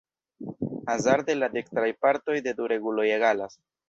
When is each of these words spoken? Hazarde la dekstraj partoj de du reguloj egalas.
Hazarde 0.93 1.35
la 1.41 1.49
dekstraj 1.57 1.89
partoj 2.05 2.39
de 2.47 2.55
du 2.61 2.71
reguloj 2.73 3.07
egalas. 3.19 3.55